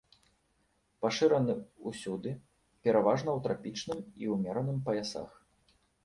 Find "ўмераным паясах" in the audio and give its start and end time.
4.33-5.37